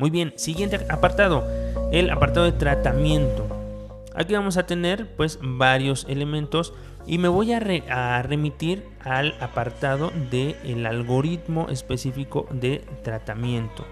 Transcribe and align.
Muy 0.00 0.10
bien, 0.10 0.32
siguiente 0.36 0.78
apartado, 0.90 1.44
el 1.90 2.10
apartado 2.10 2.46
de 2.46 2.52
tratamiento. 2.52 3.48
Aquí 4.14 4.32
vamos 4.32 4.56
a 4.56 4.64
tener 4.64 5.08
pues 5.16 5.40
varios 5.42 6.06
elementos 6.08 6.72
y 7.04 7.18
me 7.18 7.26
voy 7.26 7.52
a, 7.52 8.22
remitir 8.22 8.84
al 9.00 9.34
apartado 9.40 10.12
del 10.30 10.86
algoritmo 10.86 11.66
específico 11.68 12.46
de 12.52 12.84
tratamiento. 13.02 13.84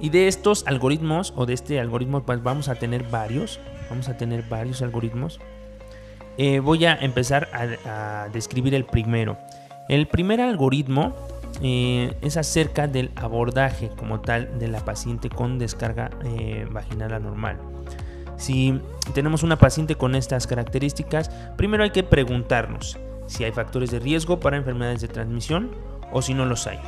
Y 0.00 0.08
de 0.08 0.26
estos 0.26 0.66
algoritmos 0.66 1.32
o 1.36 1.46
de 1.46 1.54
este 1.54 1.78
algoritmo 1.78 2.24
pues 2.24 2.42
vamos 2.42 2.68
a 2.68 2.74
tener 2.74 3.04
varios, 3.04 3.60
vamos 3.88 4.08
a 4.08 4.16
tener 4.16 4.42
varios 4.48 4.82
algoritmos. 4.82 5.38
Eh, 6.36 6.58
voy 6.58 6.84
a 6.84 6.96
empezar 6.96 7.48
a, 7.52 8.26
describir 8.32 8.74
el 8.74 8.86
primero. 8.86 9.38
El 9.88 10.08
primer 10.08 10.40
algoritmo 10.40 11.14
eh, 11.66 12.14
es 12.20 12.36
acerca 12.36 12.86
del 12.86 13.10
abordaje 13.16 13.88
como 13.96 14.20
tal 14.20 14.58
de 14.58 14.68
la 14.68 14.84
paciente 14.84 15.30
con 15.30 15.58
descarga 15.58 16.10
eh, 16.22 16.66
vaginal 16.70 17.14
anormal. 17.14 17.58
Si 18.36 18.78
tenemos 19.14 19.42
una 19.42 19.56
paciente 19.56 19.94
con 19.94 20.14
estas 20.14 20.46
características, 20.46 21.30
primero 21.56 21.82
hay 21.82 21.88
que 21.88 22.02
preguntarnos 22.02 22.98
si 23.26 23.44
hay 23.44 23.52
factores 23.52 23.90
de 23.90 23.98
riesgo 23.98 24.40
para 24.40 24.58
enfermedades 24.58 25.00
de 25.00 25.08
transmisión 25.08 25.70
o 26.12 26.20
si 26.20 26.34
no 26.34 26.44
los 26.44 26.66
hay. 26.66 26.78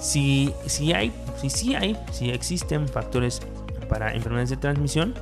Si, 0.00 0.52
si 0.66 0.92
hay, 0.92 1.12
si 1.46 1.76
hay, 1.76 1.96
si 2.10 2.30
existen 2.30 2.88
factores 2.88 3.42
para 3.88 4.12
enfermedades 4.12 4.50
de 4.50 4.56
transmisión, 4.56 5.14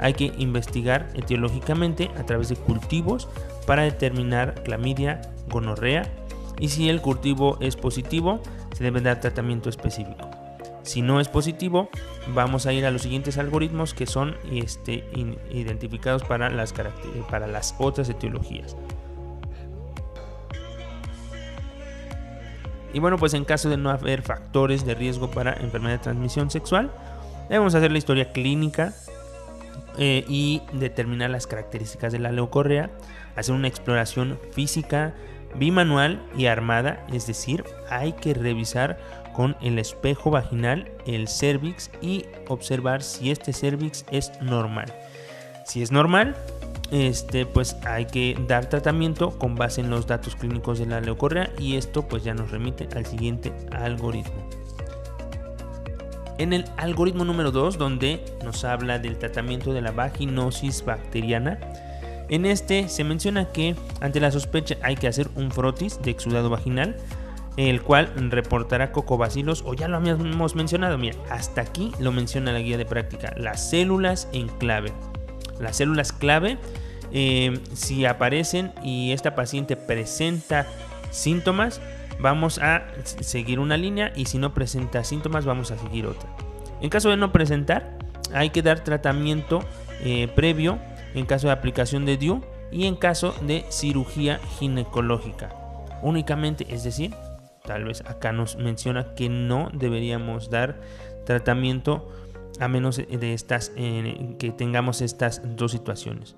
hay 0.00 0.14
que 0.14 0.32
investigar 0.36 1.10
etiológicamente 1.14 2.10
a 2.18 2.26
través 2.26 2.48
de 2.48 2.56
cultivos 2.56 3.28
para 3.68 3.84
determinar 3.84 4.64
clamidia, 4.64 5.20
gonorrea 5.48 6.10
y 6.58 6.68
si 6.68 6.88
el 6.88 7.00
cultivo 7.00 7.58
es 7.60 7.76
positivo, 7.76 8.40
se 8.74 8.84
debe 8.84 9.00
dar 9.00 9.20
tratamiento 9.20 9.68
específico. 9.68 10.30
Si 10.82 11.02
no 11.02 11.20
es 11.20 11.28
positivo, 11.28 11.88
vamos 12.32 12.66
a 12.66 12.72
ir 12.72 12.86
a 12.86 12.92
los 12.92 13.02
siguientes 13.02 13.38
algoritmos 13.38 13.92
que 13.92 14.06
son 14.06 14.36
este, 14.52 15.04
identificados 15.50 16.22
para 16.22 16.48
las, 16.48 17.74
otras 17.78 18.08
etiologías. 18.08 18.76
Y 22.92 23.00
bueno, 23.00 23.18
pues 23.18 23.34
en 23.34 23.44
caso 23.44 23.68
de 23.68 23.76
no 23.76 23.90
haber 23.90 24.22
factores 24.22 24.86
de 24.86 24.94
riesgo 24.94 25.28
para 25.28 25.54
enfermedad 25.54 25.94
de 25.94 26.02
transmisión 26.04 26.50
sexual, 26.50 26.92
debemos 27.48 27.74
hacer 27.74 27.90
la 27.90 27.98
historia 27.98 28.30
clínica 28.32 28.94
eh, 29.98 30.24
y 30.28 30.62
determinar 30.72 31.30
las 31.30 31.48
características 31.48 32.12
de 32.12 32.20
la 32.20 32.30
leucorrea, 32.30 32.90
hacer 33.34 33.54
una 33.54 33.66
exploración 33.66 34.38
física, 34.52 35.14
bimanual 35.58 36.22
y 36.36 36.46
armada, 36.46 37.04
es 37.12 37.26
decir, 37.26 37.64
hay 37.90 38.12
que 38.12 38.34
revisar 38.34 38.98
con 39.34 39.56
el 39.60 39.78
espejo 39.78 40.30
vaginal 40.30 40.90
el 41.06 41.28
cervix 41.28 41.90
y 42.00 42.24
observar 42.48 43.02
si 43.02 43.30
este 43.30 43.52
cervix 43.52 44.04
es 44.10 44.32
normal. 44.40 44.92
Si 45.64 45.82
es 45.82 45.92
normal, 45.92 46.36
este, 46.90 47.44
pues 47.44 47.76
hay 47.84 48.06
que 48.06 48.38
dar 48.46 48.68
tratamiento 48.68 49.30
con 49.38 49.56
base 49.56 49.80
en 49.80 49.90
los 49.90 50.06
datos 50.06 50.36
clínicos 50.36 50.78
de 50.78 50.86
la 50.86 51.00
leucorrea 51.00 51.50
y 51.58 51.76
esto 51.76 52.06
pues 52.06 52.24
ya 52.24 52.34
nos 52.34 52.50
remite 52.50 52.88
al 52.96 53.04
siguiente 53.04 53.52
algoritmo. 53.72 54.48
En 56.38 56.52
el 56.52 56.66
algoritmo 56.76 57.24
número 57.24 57.50
2, 57.50 57.78
donde 57.78 58.22
nos 58.44 58.64
habla 58.64 58.98
del 58.98 59.18
tratamiento 59.18 59.72
de 59.72 59.80
la 59.80 59.90
vaginosis 59.90 60.84
bacteriana, 60.84 61.58
en 62.28 62.46
este 62.46 62.88
se 62.88 63.04
menciona 63.04 63.46
que 63.52 63.76
ante 64.00 64.20
la 64.20 64.30
sospecha 64.30 64.76
hay 64.82 64.96
que 64.96 65.08
hacer 65.08 65.28
un 65.34 65.50
frotis 65.50 66.00
de 66.02 66.10
exudado 66.10 66.50
vaginal, 66.50 66.96
el 67.56 67.82
cual 67.82 68.12
reportará 68.30 68.92
cocobacilos 68.92 69.62
o 69.66 69.74
ya 69.74 69.88
lo 69.88 69.96
habíamos 69.96 70.54
mencionado, 70.54 70.98
mira, 70.98 71.16
hasta 71.30 71.62
aquí 71.62 71.92
lo 71.98 72.12
menciona 72.12 72.52
la 72.52 72.58
guía 72.58 72.76
de 72.76 72.84
práctica, 72.84 73.32
las 73.36 73.70
células 73.70 74.28
en 74.32 74.48
clave. 74.48 74.92
Las 75.60 75.76
células 75.76 76.12
clave, 76.12 76.58
eh, 77.12 77.60
si 77.72 78.04
aparecen 78.04 78.72
y 78.82 79.12
esta 79.12 79.34
paciente 79.34 79.76
presenta 79.76 80.66
síntomas, 81.10 81.80
vamos 82.18 82.58
a 82.58 82.86
seguir 83.04 83.58
una 83.58 83.76
línea 83.76 84.12
y 84.14 84.26
si 84.26 84.38
no 84.38 84.52
presenta 84.52 85.04
síntomas 85.04 85.46
vamos 85.46 85.70
a 85.70 85.78
seguir 85.78 86.06
otra. 86.06 86.28
En 86.82 86.90
caso 86.90 87.08
de 87.08 87.16
no 87.16 87.32
presentar, 87.32 87.96
hay 88.34 88.50
que 88.50 88.60
dar 88.60 88.84
tratamiento 88.84 89.60
eh, 90.00 90.28
previo 90.34 90.78
en 91.14 91.26
caso 91.26 91.46
de 91.46 91.52
aplicación 91.52 92.04
de 92.04 92.16
DIU 92.16 92.42
y 92.70 92.86
en 92.86 92.96
caso 92.96 93.34
de 93.42 93.64
cirugía 93.70 94.38
ginecológica. 94.58 95.54
Únicamente, 96.02 96.66
es 96.68 96.84
decir, 96.84 97.14
tal 97.64 97.84
vez 97.84 98.02
acá 98.06 98.32
nos 98.32 98.56
menciona 98.56 99.14
que 99.14 99.28
no 99.28 99.70
deberíamos 99.72 100.50
dar 100.50 100.80
tratamiento 101.24 102.08
a 102.60 102.68
menos 102.68 102.96
de 102.96 103.34
estas 103.34 103.70
que 103.70 104.54
tengamos 104.56 105.00
estas 105.02 105.42
dos 105.56 105.72
situaciones. 105.72 106.36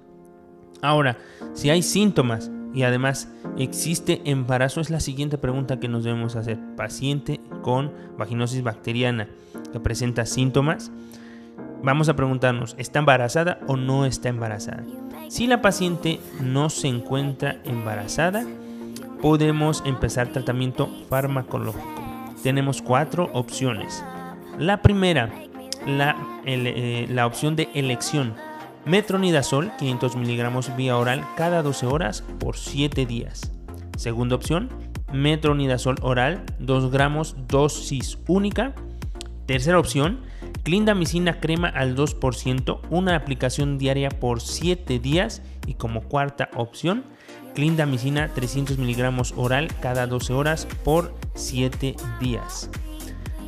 Ahora, 0.82 1.18
si 1.54 1.70
hay 1.70 1.82
síntomas 1.82 2.50
y 2.74 2.82
además 2.82 3.28
existe 3.56 4.20
embarazo, 4.24 4.80
es 4.80 4.90
la 4.90 5.00
siguiente 5.00 5.38
pregunta 5.38 5.80
que 5.80 5.88
nos 5.88 6.04
debemos 6.04 6.36
hacer. 6.36 6.58
Paciente 6.76 7.40
con 7.62 7.92
vaginosis 8.16 8.62
bacteriana 8.62 9.28
que 9.72 9.80
presenta 9.80 10.24
síntomas, 10.26 10.90
vamos 11.82 12.08
a 12.08 12.16
preguntarnos, 12.16 12.74
¿está 12.78 12.98
embarazada 12.98 13.60
o 13.66 13.76
no 13.76 14.04
está 14.04 14.28
embarazada? 14.28 14.84
Si 15.28 15.46
la 15.46 15.60
paciente 15.60 16.20
no 16.40 16.70
se 16.70 16.88
encuentra 16.88 17.60
embarazada, 17.64 18.46
podemos 19.20 19.82
empezar 19.84 20.28
tratamiento 20.28 20.88
farmacológico. 21.08 22.02
Tenemos 22.42 22.82
cuatro 22.82 23.28
opciones. 23.32 24.04
La 24.58 24.80
primera, 24.80 25.30
la, 25.86 26.16
eh, 26.44 27.06
la 27.10 27.26
opción 27.26 27.56
de 27.56 27.68
elección. 27.74 28.34
Metronidazol, 28.84 29.70
500 29.78 30.16
miligramos 30.16 30.74
vía 30.76 30.96
oral 30.96 31.26
cada 31.36 31.62
12 31.62 31.86
horas 31.86 32.24
por 32.38 32.56
7 32.56 33.04
días. 33.06 33.52
Segunda 33.96 34.36
opción, 34.36 34.70
metronidazol 35.12 35.96
oral, 36.00 36.42
2 36.58 36.90
gramos 36.90 37.36
dosis 37.48 38.18
única. 38.26 38.72
Tercera 39.46 39.78
opción, 39.78 40.20
clindamicina 40.68 41.40
crema 41.40 41.68
al 41.68 41.96
2%, 41.96 42.80
una 42.90 43.16
aplicación 43.16 43.78
diaria 43.78 44.10
por 44.10 44.42
7 44.42 44.98
días. 44.98 45.40
Y 45.66 45.72
como 45.72 46.02
cuarta 46.02 46.50
opción, 46.54 47.04
clindamicina 47.54 48.28
300 48.34 48.76
miligramos 48.76 49.32
oral 49.38 49.68
cada 49.80 50.06
12 50.06 50.34
horas 50.34 50.68
por 50.84 51.14
7 51.34 51.96
días. 52.20 52.68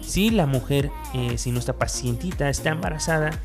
Si 0.01 0.31
la 0.31 0.47
mujer, 0.47 0.91
eh, 1.13 1.37
si 1.37 1.51
nuestra 1.51 1.75
pacientita 1.75 2.49
está 2.49 2.71
embarazada, 2.71 3.39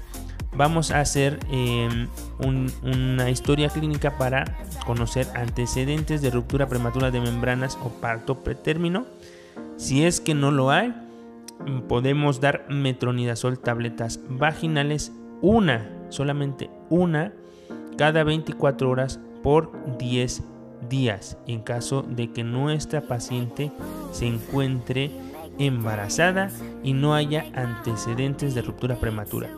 vamos 0.54 0.92
a 0.92 1.02
hacer 1.02 1.38
em, 1.52 2.08
una 2.40 3.30
historia 3.30 3.68
clínica 3.68 4.18
para 4.18 4.58
conocer 4.86 5.28
antecedentes 5.36 6.22
de 6.22 6.32
ruptura 6.32 6.70
prematura 6.70 7.12
de 7.12 7.20
membranas 7.20 7.78
o 7.84 7.90
parto 7.90 8.42
pretérmino. 8.42 9.06
Si 9.76 10.06
es 10.06 10.22
que 10.22 10.34
no 10.34 10.52
lo 10.52 10.72
hay, 10.72 10.94
podemos 11.88 12.40
dar 12.42 12.66
metronidazol 12.70 13.60
tabletas 13.60 14.20
vaginales, 14.30 15.12
una, 15.42 15.90
solamente 16.10 16.70
una, 16.90 17.34
cada 17.98 18.24
24 18.24 18.90
horas 18.90 19.20
por 19.44 19.72
10 19.98 20.44
días, 20.90 21.38
en 21.48 21.62
caso 21.62 22.04
de 22.04 22.32
que 22.32 22.44
nuestra 22.44 23.02
paciente 23.02 23.72
se 24.12 24.28
encuentre 24.28 25.12
embarazada 25.58 26.50
y 26.84 26.94
no 26.94 27.14
haya 27.14 27.46
antecedentes 27.56 28.56
de 28.56 28.62
ruptura 28.62 28.96
prematura. 28.96 29.50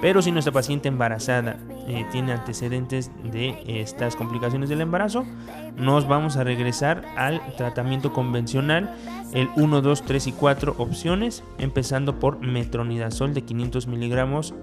Pero 0.00 0.22
si 0.22 0.32
nuestra 0.32 0.52
paciente 0.52 0.88
embarazada 0.88 1.58
eh, 1.88 2.04
tiene 2.10 2.32
antecedentes 2.32 3.10
de 3.22 3.62
estas 3.66 4.16
complicaciones 4.16 4.68
del 4.68 4.80
embarazo, 4.80 5.24
nos 5.76 6.06
vamos 6.08 6.36
a 6.36 6.44
regresar 6.44 7.04
al 7.16 7.40
tratamiento 7.56 8.12
convencional, 8.12 8.94
el 9.32 9.48
1, 9.56 9.82
2, 9.82 10.02
3 10.02 10.26
y 10.26 10.32
4 10.32 10.74
opciones, 10.78 11.42
empezando 11.58 12.18
por 12.18 12.40
metronidazol 12.40 13.34
de 13.34 13.42
500 13.42 13.86
miligramos 13.86 14.54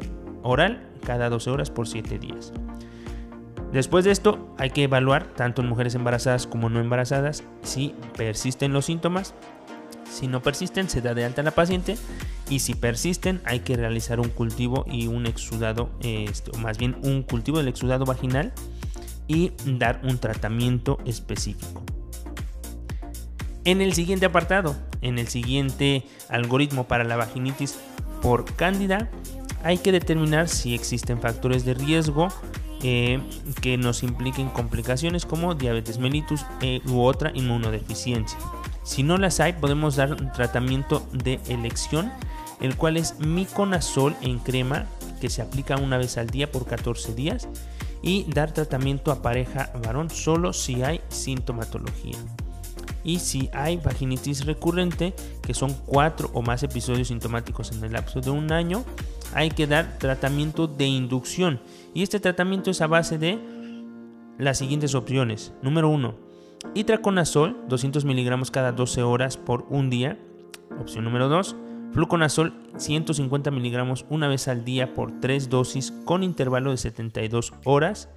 oral 0.41 0.89
cada 1.05 1.29
12 1.29 1.49
horas 1.49 1.69
por 1.71 1.87
7 1.87 2.19
días. 2.19 2.53
Después 3.73 4.05
de 4.05 4.11
esto 4.11 4.53
hay 4.59 4.69
que 4.69 4.83
evaluar, 4.83 5.25
tanto 5.35 5.63
en 5.63 5.67
mujeres 5.67 5.95
embarazadas 5.95 6.45
como 6.45 6.69
no 6.69 6.79
embarazadas, 6.79 7.43
si 7.63 7.95
persisten 8.15 8.71
los 8.71 8.85
síntomas. 8.85 9.33
Si 10.13 10.27
no 10.27 10.41
persisten, 10.43 10.89
se 10.89 11.01
da 11.01 11.15
de 11.15 11.25
alta 11.25 11.41
la 11.41 11.51
paciente 11.51 11.97
y 12.49 12.59
si 12.59 12.75
persisten 12.75 13.41
hay 13.45 13.61
que 13.61 13.75
realizar 13.75 14.19
un 14.19 14.29
cultivo 14.29 14.85
y 14.87 15.07
un 15.07 15.25
exudado, 15.25 15.89
este, 16.01 16.55
más 16.59 16.77
bien 16.77 16.95
un 17.01 17.23
cultivo 17.23 17.57
del 17.57 17.67
exudado 17.67 18.05
vaginal 18.05 18.53
y 19.27 19.53
dar 19.65 20.01
un 20.03 20.19
tratamiento 20.19 20.99
específico. 21.05 21.83
En 23.65 23.81
el 23.81 23.93
siguiente 23.93 24.27
apartado, 24.27 24.75
en 25.01 25.17
el 25.17 25.29
siguiente 25.29 26.05
algoritmo 26.29 26.83
para 26.87 27.03
la 27.03 27.15
vaginitis 27.15 27.79
por 28.21 28.45
cándida, 28.55 29.09
hay 29.63 29.79
que 29.79 29.91
determinar 29.91 30.47
si 30.47 30.75
existen 30.75 31.21
factores 31.21 31.65
de 31.65 31.73
riesgo 31.73 32.27
eh, 32.83 33.19
que 33.61 33.77
nos 33.77 34.03
impliquen 34.03 34.49
complicaciones 34.49 35.25
como 35.25 35.55
diabetes 35.55 35.97
mellitus 35.97 36.45
eh, 36.61 36.81
u 36.85 37.01
otra 37.01 37.31
inmunodeficiencia. 37.33 38.37
Si 38.83 39.03
no 39.03 39.17
las 39.17 39.39
hay, 39.39 39.53
podemos 39.53 39.95
dar 39.95 40.11
un 40.13 40.31
tratamiento 40.31 41.07
de 41.13 41.39
elección 41.47 42.11
el 42.63 42.77
cual 42.77 42.97
es 42.97 43.19
miconazol 43.19 44.15
en 44.21 44.39
crema 44.39 44.85
que 45.19 45.29
se 45.29 45.41
aplica 45.41 45.75
una 45.77 45.97
vez 45.97 46.17
al 46.17 46.29
día 46.29 46.51
por 46.51 46.65
14 46.65 47.13
días 47.13 47.47
y 48.01 48.25
dar 48.33 48.53
tratamiento 48.53 49.11
a 49.11 49.21
pareja 49.21 49.71
varón 49.83 50.09
solo 50.09 50.53
si 50.53 50.81
hay 50.81 51.01
sintomatología. 51.09 52.17
Y 53.03 53.19
si 53.19 53.49
hay 53.53 53.77
vaginitis 53.77 54.45
recurrente, 54.45 55.13
que 55.41 55.53
son 55.53 55.73
cuatro 55.85 56.29
o 56.33 56.41
más 56.41 56.63
episodios 56.63 57.09
sintomáticos 57.09 57.73
en 57.73 57.83
el 57.83 57.91
lapso 57.91 58.21
de 58.21 58.29
un 58.29 58.51
año, 58.53 58.85
hay 59.33 59.49
que 59.49 59.67
dar 59.67 59.97
tratamiento 59.97 60.67
de 60.67 60.85
inducción. 60.85 61.61
Y 61.93 62.01
este 62.03 62.21
tratamiento 62.21 62.71
es 62.71 62.79
a 62.79 62.87
base 62.87 63.17
de 63.17 63.39
las 64.37 64.57
siguientes 64.57 64.95
opciones. 64.95 65.51
Número 65.61 65.89
1. 65.89 66.32
Itraconazol, 66.75 67.57
200 67.67 68.05
miligramos 68.05 68.49
cada 68.49 68.71
12 68.71 69.03
horas 69.03 69.37
por 69.37 69.65
un 69.69 69.89
día. 69.89 70.17
Opción 70.79 71.03
número 71.03 71.29
2. 71.29 71.55
Fluconazol 71.91 72.53
150 72.77 73.51
miligramos 73.51 74.05
una 74.09 74.27
vez 74.27 74.47
al 74.47 74.65
día 74.65 74.95
por 74.95 75.19
3 75.19 75.49
dosis 75.49 75.93
con 76.05 76.23
intervalo 76.23 76.71
de 76.71 76.77
72 76.77 77.53
horas. 77.65 78.09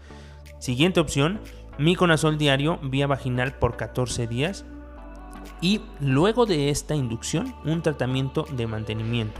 Siguiente 0.58 1.00
opción, 1.00 1.40
miconazol 1.78 2.38
diario 2.38 2.78
vía 2.82 3.06
vaginal 3.06 3.58
por 3.58 3.76
14 3.76 4.26
días. 4.26 4.64
Y 5.60 5.82
luego 6.00 6.46
de 6.46 6.70
esta 6.70 6.94
inducción, 6.94 7.54
un 7.66 7.82
tratamiento 7.82 8.46
de 8.56 8.66
mantenimiento. 8.66 9.38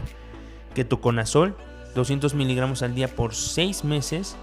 Ketoconazol 0.75 1.55
200 1.95 2.35
miligramos 2.35 2.83
al 2.83 2.93
día 2.93 3.07
por 3.07 3.33
6 3.33 3.83
meses. 3.83 4.37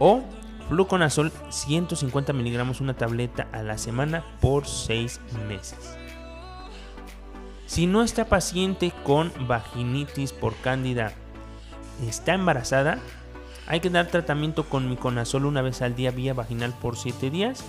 O 0.00 0.24
fluconazol 0.68 1.32
150 1.48 2.32
miligramos 2.32 2.80
una 2.80 2.94
tableta 2.94 3.48
a 3.52 3.62
la 3.62 3.78
semana 3.78 4.24
por 4.40 4.66
6 4.66 5.20
meses. 5.48 5.96
Si 7.66 7.86
nuestra 7.86 8.24
paciente 8.24 8.92
con 9.04 9.32
vaginitis 9.46 10.32
por 10.32 10.54
cándida 10.56 11.12
está 12.06 12.34
embarazada, 12.34 12.98
hay 13.66 13.80
que 13.80 13.90
dar 13.90 14.06
tratamiento 14.06 14.68
con 14.68 14.88
miconazol 14.88 15.44
una 15.44 15.60
vez 15.60 15.82
al 15.82 15.94
día 15.94 16.10
vía 16.10 16.32
vaginal 16.32 16.72
por 16.72 16.96
7 16.96 17.30
días 17.30 17.62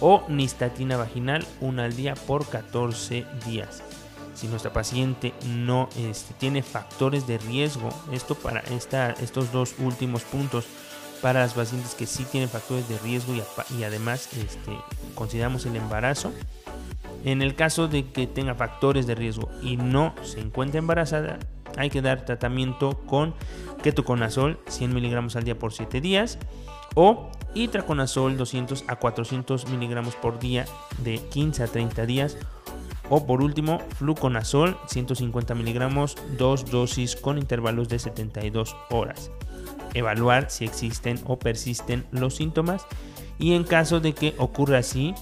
o 0.00 0.24
nistatina 0.28 0.96
vaginal 0.96 1.44
una 1.60 1.84
al 1.84 1.96
día 1.96 2.14
por 2.14 2.46
14 2.46 3.26
días. 3.46 3.82
Si 4.34 4.46
nuestra 4.46 4.72
paciente 4.72 5.34
no 5.46 5.88
este, 5.96 6.32
tiene 6.34 6.62
factores 6.62 7.26
de 7.26 7.38
riesgo, 7.38 7.90
esto 8.12 8.34
para 8.36 8.60
estos 8.60 9.52
dos 9.52 9.74
últimos 9.78 10.22
puntos, 10.22 10.66
para 11.22 11.40
las 11.40 11.54
pacientes 11.54 11.94
que 11.94 12.06
sí 12.06 12.24
tienen 12.24 12.48
factores 12.48 12.88
de 12.88 12.98
riesgo 12.98 13.34
y, 13.34 13.82
además 13.82 14.28
este, 14.36 14.76
consideramos 15.14 15.66
el 15.66 15.76
embarazo, 15.76 16.32
en 17.24 17.42
el 17.42 17.54
caso 17.54 17.88
de 17.88 18.10
que 18.10 18.26
tenga 18.26 18.54
factores 18.54 19.06
de 19.06 19.14
riesgo 19.14 19.50
y 19.62 19.76
no 19.76 20.14
se 20.22 20.40
encuentre 20.40 20.78
embarazada, 20.78 21.38
hay 21.76 21.90
que 21.90 22.02
dar 22.02 22.24
tratamiento 22.24 22.98
con 23.06 23.34
ketoconazol 23.82 24.58
100 24.68 24.94
miligramos 24.94 25.36
al 25.36 25.44
día 25.44 25.58
por 25.58 25.72
7 25.72 26.00
días 26.00 26.38
o 26.94 27.30
itraconazol 27.54 28.36
200 28.36 28.84
a 28.88 28.96
400 28.96 29.68
miligramos 29.68 30.14
por 30.16 30.38
día 30.38 30.64
de 31.02 31.18
15 31.18 31.62
a 31.62 31.66
30 31.66 32.06
días 32.06 32.36
o 33.08 33.26
por 33.26 33.42
último 33.42 33.80
fluconazol 33.96 34.78
150 34.86 35.54
miligramos 35.54 36.16
dos 36.36 36.70
dosis 36.70 37.16
con 37.16 37.38
intervalos 37.38 37.88
de 37.88 37.98
72 37.98 38.76
horas 38.90 39.30
evaluar 39.94 40.50
si 40.50 40.64
existen 40.64 41.20
o 41.24 41.38
persisten 41.38 42.04
los 42.12 42.36
síntomas 42.36 42.86
y 43.38 43.54
en 43.54 43.64
caso 43.64 44.00
de 44.00 44.12
que 44.12 44.34
ocurra 44.38 44.78
así 44.78 45.14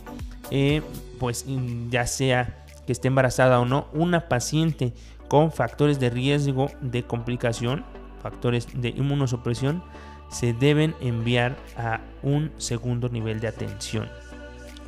eh, 0.50 0.82
pues 1.18 1.44
ya 1.90 2.06
sea 2.06 2.64
que 2.86 2.92
esté 2.92 3.08
embarazada 3.08 3.60
o 3.60 3.66
no, 3.66 3.88
una 3.92 4.28
paciente 4.28 4.94
con 5.28 5.52
factores 5.52 6.00
de 6.00 6.08
riesgo 6.08 6.70
de 6.80 7.02
complicación, 7.02 7.84
factores 8.22 8.66
de 8.80 8.88
inmunosupresión, 8.88 9.82
se 10.30 10.54
deben 10.54 10.94
enviar 11.00 11.56
a 11.76 12.00
un 12.22 12.50
segundo 12.56 13.08
nivel 13.08 13.40
de 13.40 13.48
atención. 13.48 14.08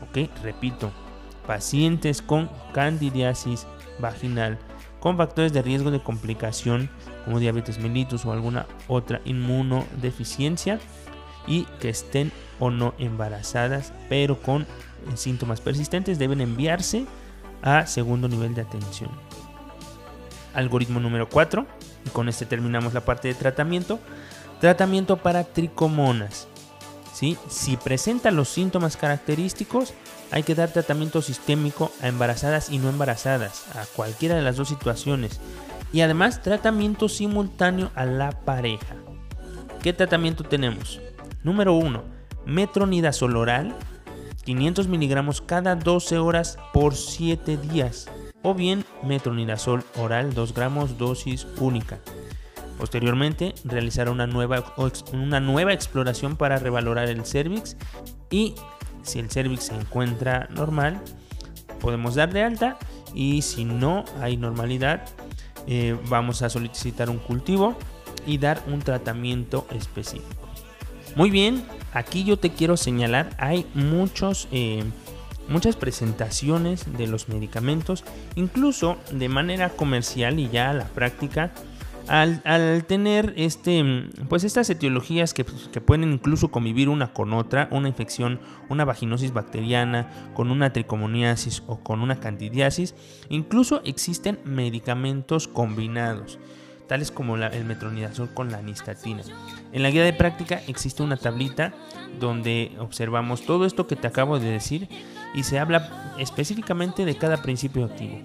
Ok, 0.09 0.31
repito, 0.43 0.91
pacientes 1.47 2.23
con 2.23 2.49
candidiasis 2.73 3.67
vaginal, 3.99 4.59
con 5.01 5.17
factores 5.17 5.53
de 5.53 5.63
riesgo 5.63 5.91
de 5.91 6.03
complicación 6.03 6.91
como 7.25 7.41
diabetes 7.41 7.79
mellitus 7.79 8.25
o 8.25 8.33
alguna 8.33 8.67
otra 8.87 9.21
inmunodeficiencia 9.25 10.79
y 11.47 11.65
que 11.81 11.89
estén 11.89 12.33
o 12.59 12.71
no 12.71 12.95
embarazadas, 12.99 13.93
pero 14.09 14.41
con 14.41 14.67
síntomas 15.15 15.61
persistentes 15.61 16.19
deben 16.19 16.41
enviarse 16.41 17.07
a 17.63 17.87
segundo 17.87 18.29
nivel 18.29 18.55
de 18.55 18.63
atención. 18.63 19.11
Algoritmo 20.55 21.01
número 21.01 21.29
4, 21.29 21.67
y 22.07 22.11
con 22.11 22.29
este 22.29 22.47
terminamos 22.47 22.95
la 22.95 23.05
parte 23.05 23.29
de 23.29 23.35
tratamiento. 23.35 23.99
Tratamiento 24.61 25.17
para 25.17 25.45
tricomonas. 25.45 26.49
¿sí? 27.15 27.39
Si 27.49 27.77
presenta 27.77 28.31
los 28.31 28.49
síntomas 28.49 28.97
característicos, 28.97 29.95
hay 30.31 30.43
que 30.43 30.55
dar 30.55 30.73
tratamiento 30.73 31.23
sistémico 31.23 31.91
a 32.01 32.09
embarazadas 32.09 32.71
y 32.71 32.79
no 32.79 32.89
embarazadas, 32.89 33.65
a 33.75 33.85
cualquiera 33.97 34.37
de 34.37 34.43
las 34.43 34.57
dos 34.57 34.69
situaciones. 34.69 35.41
Y 35.93 36.03
además 36.03 36.43
tratamiento 36.43 37.09
simultáneo 37.09 37.91
a 37.95 38.05
la 38.05 38.31
pareja. 38.31 38.95
¿Qué 39.83 39.93
tratamiento 39.93 40.45
tenemos? 40.45 41.01
Número 41.43 41.75
1. 41.75 42.03
Metronidazol 42.47 43.37
oral 43.37 43.75
500 44.45 44.89
miligramos 44.89 45.41
cada 45.41 45.77
12 45.77 46.19
horas 46.19 46.59
por 46.73 46.95
7 46.95 47.57
días. 47.57 48.09
O 48.43 48.55
bien 48.55 48.85
metronidazol 49.03 49.85
oral 49.97 50.33
2 50.35 50.55
gramos 50.55 50.97
dosis 50.97 51.47
única. 51.59 51.99
Posteriormente 52.79 53.55
realizará 53.65 54.11
una 54.11 54.27
nueva, 54.27 54.75
una 55.13 55.41
nueva 55.41 55.75
exploración 55.75 56.37
para 56.37 56.59
revalorar 56.59 57.09
el 57.11 57.27
cervix 57.27 57.77
y 58.31 58.55
si 59.03 59.19
el 59.19 59.31
cervix 59.31 59.65
se 59.65 59.75
encuentra 59.75 60.49
normal 60.51 61.01
podemos 61.81 62.15
dar 62.15 62.33
de 62.33 62.43
alta 62.43 62.79
y 63.15 63.43
si 63.43 63.65
no 63.65 64.05
hay 64.21 64.37
normalidad 64.37 65.03
eh, 65.67 65.97
vamos 66.09 66.43
a 66.43 66.51
solicitar 66.51 67.11
un 67.11 67.19
cultivo 67.19 67.77
y 68.27 68.39
dar 68.39 68.63
un 68.67 68.81
tratamiento 68.81 69.67
específico. 69.71 70.49
Muy 71.17 71.31
bien, 71.31 71.65
aquí 71.93 72.25
yo 72.25 72.39
te 72.39 72.51
quiero 72.51 72.77
señalar, 72.77 73.31
hay 73.39 73.67
muchos, 73.75 74.49
eh, 74.53 74.85
muchas 75.49 75.77
presentaciones 75.77 76.97
de 76.97 77.07
los 77.07 77.29
medicamentos, 77.29 78.05
incluso 78.37 78.99
de 79.11 79.29
manera 79.29 79.71
comercial 79.71 80.39
y 80.39 80.49
ya 80.49 80.71
a 80.71 80.75
la 80.75 80.87
práctica. 80.87 81.53
Al, 82.09 82.85
tener 82.87 83.35
este, 83.37 84.09
pues 84.29 84.45
estas 84.45 84.69
etiologías 84.71 85.33
que, 85.33 85.45
que, 85.45 85.81
pueden 85.81 86.13
incluso 86.13 86.51
convivir 86.51 86.89
una 86.89 87.13
con 87.13 87.33
otra, 87.33 87.69
una 87.71 87.89
infección, 87.89 88.41
una 88.69 88.85
vaginosis 88.85 89.33
bacteriana, 89.33 90.11
con 90.35 90.51
una 90.51 90.73
tricomoniasis 90.73 91.63
o 91.67 91.81
con 91.81 92.01
una 92.01 92.19
candidiasis, 92.19 92.95
incluso 93.29 93.81
existen 93.85 94.41
medicamentos 94.45 95.47
combinados 95.47 96.39
tales 96.91 97.13
como 97.13 97.37
el 97.37 97.65
metronidazol 97.65 98.35
con 98.35 98.51
la 98.51 98.63
nistatina. 98.63 99.23
En 99.71 99.85
la 99.85 99.91
guía 99.91 100.03
de 100.03 100.13
práctica 100.13 100.61
existe 100.67 101.05
una 101.05 101.17
tablita 101.17 101.73
donde 102.19 102.73
observamos 102.81 103.47
todo 103.47 103.65
esto 103.65 103.87
que 103.87 103.95
te 103.95 104.09
acabo 104.09 104.41
de 104.41 104.51
decir 104.51 104.89
y 105.33 105.45
se 105.45 105.61
habla 105.61 106.15
específicamente 106.19 107.05
de 107.05 107.17
cada 107.17 107.43
principio 107.43 107.85
activo. 107.85 108.19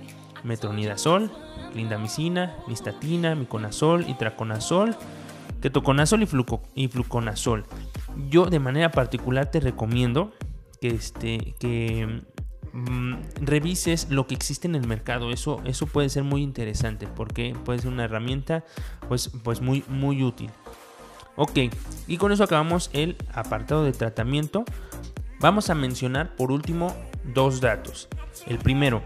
Metronidazol, 0.46 1.32
clindamicina, 1.74 2.56
nistatina, 2.68 3.36
miconazol, 3.36 4.10
itraconazol, 4.10 4.96
ketoconazol 5.62 6.24
y, 6.76 6.88
fluconazol. 6.88 7.66
Yo 8.30 8.46
de 8.46 8.60
manera 8.60 8.92
particular 8.92 9.52
te 9.52 9.60
recomiendo 9.60 10.32
que, 10.80 10.88
este, 10.90 11.56
que 11.60 12.22
Mm, 12.76 13.22
revises 13.40 14.10
lo 14.10 14.28
que 14.28 14.36
existe 14.36 14.68
en 14.68 14.76
el 14.76 14.86
mercado. 14.86 15.32
Eso, 15.32 15.62
eso 15.64 15.88
puede 15.88 16.10
ser 16.10 16.24
muy 16.24 16.44
interesante 16.44 17.08
porque 17.08 17.56
puede 17.64 17.80
ser 17.80 17.90
una 17.90 18.04
herramienta 18.04 18.66
pues, 19.08 19.32
pues 19.44 19.62
muy, 19.62 19.86
muy 19.88 20.24
útil. 20.24 20.50
Ok, 21.38 21.58
y 22.08 22.18
con 22.18 22.34
eso 22.34 22.44
acabamos 22.44 22.90
el 22.92 23.16
apartado 23.34 23.86
de 23.86 23.94
tratamiento. 23.94 24.66
Vamos 25.40 25.70
a 25.70 25.76
mencionar 25.76 26.36
por 26.36 26.52
último 26.52 26.94
dos 27.34 27.62
datos. 27.62 28.10
El 28.46 28.58
primero, 28.58 29.04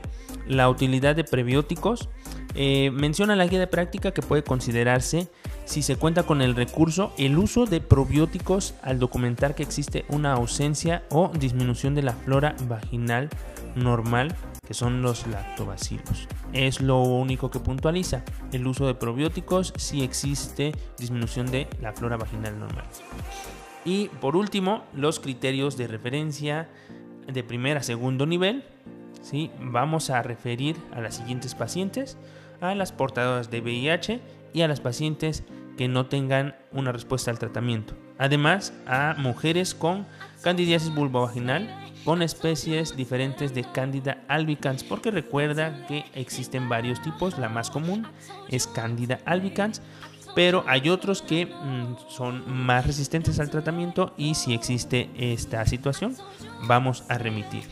la 0.50 0.70
utilidad 0.70 1.16
de 1.16 1.24
prebióticos. 1.24 2.10
Eh, 2.56 2.92
menciona 2.92 3.36
la 3.36 3.46
guía 3.46 3.60
de 3.60 3.68
práctica 3.68 4.12
que 4.12 4.22
puede 4.22 4.44
considerarse 4.44 5.30
si 5.66 5.84
se 5.84 5.96
cuenta 5.96 6.24
con 6.24 6.42
el 6.42 6.56
recurso 6.56 7.14
el 7.20 7.38
uso 7.38 7.68
de 7.68 7.80
probióticos 7.80 8.74
al 8.82 8.98
documentar 8.98 9.54
que 9.54 9.62
existe 9.62 10.04
una 10.10 10.34
ausencia 10.34 11.04
o 11.12 11.32
disminución 11.40 11.94
de 11.94 12.02
la 12.02 12.14
flora 12.14 12.56
vaginal 12.68 13.30
normal 13.76 14.36
que 14.68 14.74
son 14.74 15.02
los 15.02 15.26
lactobacilos. 15.26 16.28
Es 16.54 16.80
lo 16.80 17.02
único 17.02 17.50
que 17.50 17.60
puntualiza 17.60 18.24
el 18.52 18.68
uso 18.68 18.86
de 18.86 18.94
probióticos 18.94 19.74
si 19.78 20.04
existe 20.04 20.74
disminución 20.98 21.48
de 21.48 21.68
la 21.82 21.94
flora 21.94 22.18
vaginal 22.18 22.60
normal. 22.60 22.86
Y 23.84 24.10
por 24.22 24.36
último, 24.36 24.84
los 24.94 25.20
criterios 25.20 25.76
de 25.76 25.88
referencia 25.88 26.70
de 27.34 27.44
primer 27.44 27.78
a 27.78 27.84
segundo 27.84 28.26
nivel. 28.26 28.64
¿Sí? 29.22 29.52
Vamos 29.60 30.10
a 30.10 30.22
referir 30.22 30.76
a 30.94 31.02
las 31.02 31.16
siguientes 31.16 31.56
pacientes, 31.56 32.18
a 32.62 32.76
las 32.76 32.92
portadoras 32.92 33.50
de 33.50 33.62
VIH, 33.62 34.20
y 34.54 34.62
a 34.62 34.68
las 34.68 34.80
pacientes 34.80 35.44
que 35.78 35.88
no 35.88 36.08
tengan 36.08 36.56
una 36.72 36.92
respuesta 36.92 37.32
al 37.32 37.40
tratamiento. 37.40 37.96
Además, 38.18 38.74
a 38.86 39.16
mujeres 39.18 39.74
con 39.74 40.06
candidiasis 40.42 40.94
vulvovaginal 40.94 41.70
con 42.06 42.22
especies 42.22 42.96
diferentes 42.96 43.54
de 43.54 43.64
Candida 43.64 44.24
albicans, 44.28 44.84
porque 44.84 45.12
recuerda 45.12 45.86
que 45.88 46.06
existen 46.16 46.70
varios 46.70 47.02
tipos, 47.02 47.38
la 47.38 47.50
más 47.50 47.70
común 47.70 48.08
es 48.48 48.68
Candida 48.68 49.20
albicans, 49.26 49.82
pero 50.34 50.64
hay 50.68 50.90
otros 50.90 51.22
que 51.22 51.46
mm, 51.46 51.98
son 52.08 52.44
más 52.48 52.86
resistentes 52.86 53.40
al 53.40 53.50
tratamiento 53.50 54.14
y 54.18 54.36
si 54.36 54.54
existe 54.54 55.10
esta 55.18 55.66
situación, 55.66 56.16
vamos 56.68 57.04
a 57.10 57.18
remitir. 57.18 57.64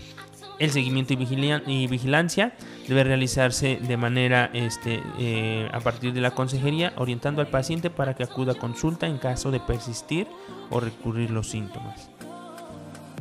El 0.60 0.72
seguimiento 0.72 1.14
y, 1.14 1.88
vigilancia 1.88 2.54
debe 2.88 3.04
realizarse 3.04 3.80
de 3.82 3.98
manera 3.98 4.50
este, 4.54 5.02
eh, 5.20 5.70
a 5.72 5.80
partir 5.82 6.14
de 6.14 6.22
la 6.22 6.32
consejería, 6.32 6.94
orientando 6.98 7.42
al 7.42 7.48
paciente 7.48 7.90
para 7.90 8.16
que 8.16 8.24
acuda 8.24 8.54
a 8.54 8.56
consulta 8.56 9.06
en 9.06 9.18
caso 9.20 9.52
de 9.52 9.60
persistir 9.60 10.28
o 10.72 10.80
recurrir 10.80 11.30
los 11.30 11.50
síntomas. 11.50 12.10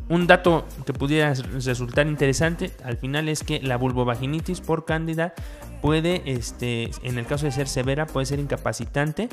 Un 0.08 0.28
dato 0.28 0.64
que 0.86 0.92
pudiera 0.92 1.34
resultar 1.34 2.06
interesante 2.06 2.70
al 2.84 2.96
final 2.96 3.28
es 3.28 3.42
que 3.42 3.60
la 3.60 3.76
vulvovaginitis 3.76 4.60
por 4.60 4.84
cándida 4.84 5.34
puede, 5.82 6.22
este, 6.26 6.90
en 7.02 7.18
el 7.18 7.26
caso 7.26 7.46
de 7.46 7.52
ser 7.52 7.66
severa, 7.66 8.06
puede 8.06 8.26
ser 8.26 8.38
incapacitante 8.38 9.28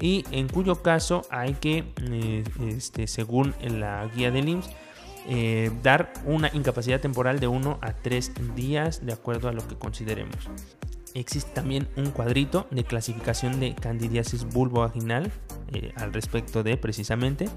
y 0.00 0.24
en 0.32 0.48
cuyo 0.48 0.82
caso 0.82 1.22
hay 1.30 1.54
que, 1.54 1.84
eh, 2.02 2.44
este, 2.68 3.06
según 3.06 3.54
la 3.62 4.08
guía 4.14 4.32
del 4.32 4.48
IMSS, 4.48 4.70
eh, 5.28 5.70
dar 5.82 6.12
una 6.24 6.50
incapacidad 6.52 7.00
temporal 7.00 7.40
de 7.40 7.48
1 7.48 7.78
a 7.80 7.92
3 7.92 8.32
días 8.54 9.04
de 9.04 9.12
acuerdo 9.12 9.48
a 9.48 9.52
lo 9.52 9.66
que 9.66 9.76
consideremos. 9.76 10.48
Existe 11.14 11.50
también 11.52 11.88
un 11.96 12.10
cuadrito 12.10 12.66
de 12.70 12.84
clasificación 12.84 13.58
de 13.58 13.74
candidiasis 13.74 14.44
vulvovaginal 14.44 15.32
eh, 15.72 15.92
al 15.96 16.12
respecto 16.12 16.62
de 16.62 16.76
precisamente, 16.76 17.48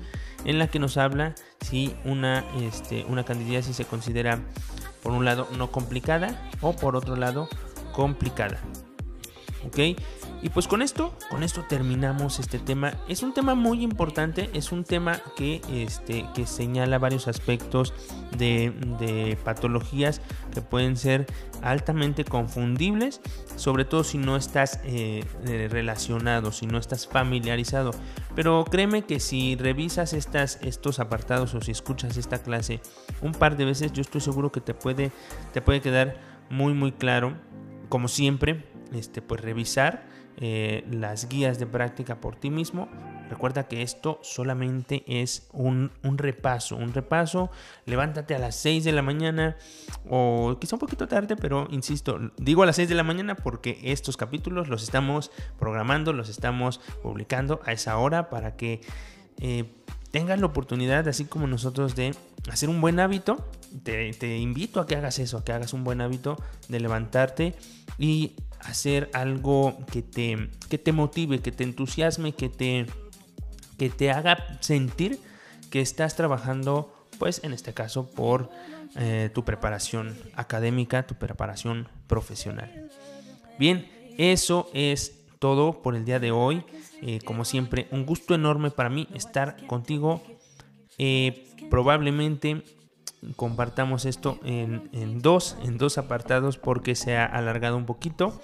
en 0.45 0.59
la 0.59 0.67
que 0.67 0.79
nos 0.79 0.97
habla 0.97 1.35
si 1.59 1.93
una, 2.05 2.45
este, 2.61 3.05
una 3.09 3.25
candidiasis 3.25 3.75
se 3.75 3.85
considera 3.85 4.39
por 5.03 5.11
un 5.11 5.25
lado 5.25 5.47
no 5.57 5.71
complicada 5.71 6.49
o 6.61 6.75
por 6.75 6.95
otro 6.95 7.15
lado 7.17 7.49
complicada. 7.93 8.59
¿Ok? 9.67 9.99
Y 10.41 10.49
pues 10.49 10.69
con 10.69 10.81
esto, 10.81 11.13
con 11.29 11.43
esto 11.43 11.65
terminamos 11.67 12.39
este 12.39 12.59
tema. 12.59 12.93
Es 13.09 13.23
un 13.23 13.33
tema 13.33 13.55
muy 13.55 13.83
importante, 13.83 14.49
es 14.53 14.71
un 14.71 14.85
tema 14.85 15.19
que, 15.35 15.61
este, 15.69 16.25
que 16.33 16.45
señala 16.45 16.97
varios 16.97 17.27
aspectos 17.27 17.93
de, 18.37 19.37
patologías 19.43 20.21
que 20.53 20.61
pueden 20.61 20.95
ser 20.95 21.25
altamente 21.61 22.23
confundibles, 22.23 23.19
sobre 23.57 23.83
todo 23.83 24.05
si 24.05 24.17
no 24.17 24.37
estás 24.37 24.79
eh, 24.85 25.25
eh, 25.45 25.67
relacionado, 25.69 26.53
si 26.53 26.67
no 26.67 26.77
estás 26.77 27.05
familiarizado. 27.05 27.91
Pero 28.33 28.63
créeme 28.63 29.03
que 29.03 29.19
si 29.19 29.57
revisas 29.57 30.13
estas, 30.13 30.59
estos 30.61 30.99
apartados 30.99 31.53
o 31.53 31.61
si 31.61 31.71
escuchas 31.71 32.15
esta 32.15 32.41
clase 32.41 32.79
un 33.21 33.33
par 33.33 33.57
de 33.57 33.65
veces, 33.65 33.91
yo 33.91 34.01
estoy 34.01 34.21
seguro 34.21 34.53
que 34.53 34.61
te 34.61 34.73
puede, 34.73 35.11
te 35.51 35.61
puede 35.61 35.81
quedar 35.81 36.15
muy 36.49 36.73
muy 36.73 36.93
claro. 36.93 37.35
Como 37.89 38.07
siempre, 38.07 38.65
este, 38.93 39.21
pues 39.21 39.41
revisar 39.41 40.07
eh, 40.41 40.85
las 40.89 41.27
guías 41.27 41.59
de 41.59 41.65
práctica 41.65 42.21
por 42.21 42.37
ti 42.37 42.49
mismo. 42.49 42.87
Recuerda 43.29 43.67
que 43.67 43.81
esto 43.81 44.19
solamente 44.23 45.03
es 45.05 45.49
un, 45.51 45.91
repaso, 46.01 46.77
un 46.77 46.93
repaso. 46.93 47.51
Levántate 47.85 48.35
a 48.35 48.39
las 48.39 48.55
6 48.55 48.85
de 48.85 48.93
la 48.93 49.01
mañana 49.01 49.57
o 50.09 50.55
quizá 50.57 50.77
un 50.77 50.79
poquito 50.79 51.09
tarde, 51.09 51.35
pero 51.35 51.67
insisto, 51.71 52.31
digo 52.37 52.63
a 52.63 52.65
las 52.65 52.77
6 52.77 52.87
de 52.87 52.95
la 52.95 53.03
mañana 53.03 53.35
porque 53.35 53.81
estos 53.83 54.15
capítulos 54.15 54.69
los 54.69 54.81
estamos 54.81 55.29
programando, 55.59 56.13
los 56.13 56.29
estamos 56.29 56.79
publicando 57.03 57.59
a 57.65 57.73
esa 57.73 57.97
hora 57.97 58.29
para 58.29 58.55
que 58.55 58.79
eh, 59.41 59.65
tengas 60.11 60.39
la 60.39 60.45
oportunidad, 60.45 61.05
así 61.09 61.25
como 61.25 61.47
nosotros, 61.47 61.97
de 61.97 62.15
hacer 62.49 62.69
un 62.69 62.79
buen 62.79 63.01
hábito. 63.01 63.45
Te, 63.83 64.13
te 64.13 64.37
invito 64.37 64.79
a 64.79 64.87
que 64.87 64.95
hagas 64.95 65.19
eso, 65.19 65.39
a 65.39 65.43
que 65.43 65.51
hagas 65.51 65.73
un 65.73 65.83
buen 65.83 65.99
hábito 65.99 66.41
de 66.69 66.79
levantarte 66.79 67.55
y 67.97 68.37
hacer 68.61 69.09
algo 69.13 69.77
que 69.91 70.01
te, 70.01 70.49
que 70.69 70.77
te 70.77 70.91
motive, 70.91 71.39
que 71.39 71.51
te 71.51 71.63
entusiasme, 71.63 72.33
que 72.33 72.49
te, 72.49 72.85
que 73.77 73.89
te 73.89 74.11
haga 74.11 74.57
sentir 74.59 75.19
que 75.69 75.81
estás 75.81 76.15
trabajando, 76.15 76.93
pues 77.17 77.43
en 77.43 77.53
este 77.53 77.73
caso, 77.73 78.09
por 78.09 78.49
eh, 78.95 79.29
tu 79.33 79.45
preparación 79.45 80.17
académica, 80.35 81.05
tu 81.05 81.15
preparación 81.15 81.87
profesional. 82.07 82.89
Bien, 83.57 83.87
eso 84.17 84.69
es 84.73 85.21
todo 85.39 85.81
por 85.81 85.95
el 85.95 86.05
día 86.05 86.19
de 86.19 86.31
hoy. 86.31 86.63
Eh, 87.01 87.19
como 87.23 87.45
siempre, 87.45 87.87
un 87.91 88.05
gusto 88.05 88.35
enorme 88.35 88.71
para 88.71 88.89
mí 88.89 89.07
estar 89.13 89.65
contigo. 89.67 90.21
Eh, 90.97 91.47
probablemente 91.69 92.63
compartamos 93.35 94.05
esto 94.05 94.39
en, 94.43 95.21
dos, 95.21 95.57
en 95.63 95.77
dos 95.77 95.97
apartados 95.97 96.57
porque 96.57 96.95
se 96.95 97.17
ha 97.17 97.25
alargado 97.25 97.77
un 97.77 97.85
poquito. 97.85 98.39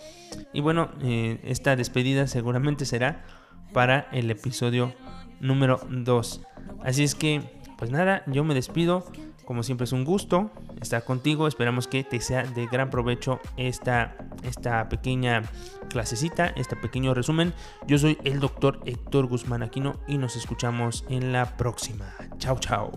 Y 0.53 0.62
bueno, 0.62 0.89
eh, 1.01 1.39
esta 1.44 1.75
despedida 1.75 2.27
seguramente 2.27 2.86
será 2.86 3.25
para 3.74 4.08
el 4.12 4.29
episodio 4.32 4.94
número 5.39 5.79
2. 5.89 6.41
Así 6.84 7.03
es 7.03 7.15
que, 7.15 7.41
pues 7.77 7.91
nada, 7.91 8.24
yo 8.27 8.44
me 8.44 8.53
despido. 8.53 9.05
Como 9.46 9.62
siempre 9.62 9.84
es 9.86 9.91
un 9.91 10.05
gusto 10.05 10.50
estar 10.82 11.03
contigo. 11.03 11.48
Esperamos 11.48 11.88
que 11.88 12.03
te 12.03 12.20
sea 12.20 12.44
de 12.44 12.65
gran 12.65 12.89
provecho 12.89 13.39
esta, 13.58 14.15
esta 14.44 14.89
pequeña 14.89 15.44
clasecita, 15.89 16.48
este 16.48 16.75
pequeño 16.75 17.13
resumen. 17.13 17.53
Yo 17.86 18.00
soy 18.00 18.17
el 18.24 18.39
doctor 18.39 18.79
Héctor 18.86 19.27
Guzmán 19.27 19.62
Aquino 19.62 20.00
y 20.08 20.17
nos 20.17 20.36
escuchamos 20.36 21.05
en 21.10 21.32
la 21.32 21.58
próxima. 21.58 22.12
Chao, 22.39 22.58
chao. 22.60 22.91